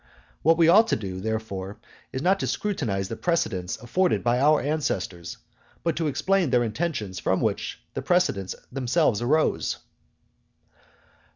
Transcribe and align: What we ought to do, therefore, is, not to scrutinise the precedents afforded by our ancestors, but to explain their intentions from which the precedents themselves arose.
What 0.41 0.57
we 0.57 0.67
ought 0.67 0.87
to 0.87 0.95
do, 0.95 1.21
therefore, 1.21 1.77
is, 2.11 2.23
not 2.23 2.39
to 2.39 2.47
scrutinise 2.47 3.07
the 3.07 3.15
precedents 3.15 3.77
afforded 3.79 4.23
by 4.23 4.39
our 4.39 4.59
ancestors, 4.59 5.37
but 5.83 5.95
to 5.97 6.07
explain 6.07 6.49
their 6.49 6.63
intentions 6.63 7.19
from 7.19 7.39
which 7.39 7.79
the 7.93 8.01
precedents 8.01 8.55
themselves 8.71 9.21
arose. 9.21 9.77